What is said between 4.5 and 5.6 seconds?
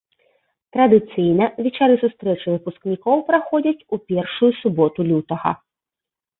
суботу лютага.